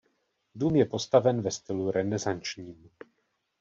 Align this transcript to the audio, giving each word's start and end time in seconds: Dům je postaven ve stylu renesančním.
Dům 0.55 0.75
je 0.75 0.85
postaven 0.85 1.41
ve 1.41 1.51
stylu 1.51 1.91
renesančním. 1.91 2.89